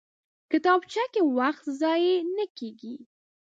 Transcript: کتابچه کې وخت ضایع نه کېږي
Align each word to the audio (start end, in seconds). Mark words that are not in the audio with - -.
کتابچه 0.51 1.03
کې 1.13 1.21
وخت 1.37 1.63
ضایع 1.81 2.17
نه 2.35 2.45
کېږي 2.57 2.95